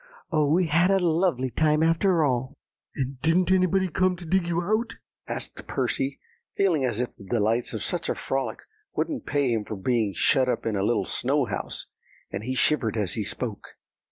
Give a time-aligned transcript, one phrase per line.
[0.31, 2.57] Oh, we had a lovely time, after all!"
[2.95, 4.95] "And didn't anybody come to dig you out?"
[5.27, 6.19] asked Percy,
[6.57, 8.61] feeling as if the delights of such a frolic
[8.95, 11.85] wouldn't pay him for being shut up in a little snow house;
[12.31, 13.67] and he shivered as he spoke.